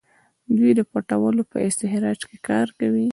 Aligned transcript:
دوی 0.57 0.71
د 0.75 0.81
پټرولو 0.91 1.41
په 1.51 1.57
استخراج 1.67 2.19
کې 2.29 2.37
کار 2.47 2.67
کوي. 2.79 3.07